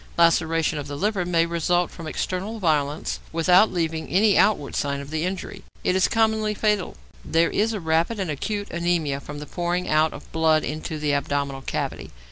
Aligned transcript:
Laceration 0.17 0.79
of 0.79 0.87
the 0.87 0.97
liver 0.97 1.25
may 1.27 1.45
result 1.45 1.91
from 1.91 2.07
external 2.07 2.57
violence 2.57 3.19
without 3.31 3.71
leaving 3.71 4.07
any 4.07 4.35
outward 4.35 4.75
sign 4.75 4.99
of 4.99 5.11
the 5.11 5.23
injury; 5.23 5.63
it 5.83 5.95
is 5.95 6.07
commonly 6.07 6.55
fatal. 6.55 6.97
There 7.23 7.51
is 7.51 7.77
rapid 7.77 8.19
and 8.19 8.31
acute 8.31 8.69
anæmia 8.69 9.21
from 9.21 9.37
the 9.37 9.45
pouring 9.45 9.87
out 9.87 10.11
of 10.11 10.31
blood 10.31 10.63
into 10.63 10.97
the 10.97 11.13
abdominal 11.13 11.61
cavity. 11.61 12.09